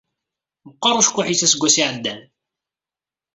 Meqqer 0.67 0.93
ucekkuḥ-is 0.99 1.41
aseggas 1.45 1.75
iɛeddan. 1.83 2.21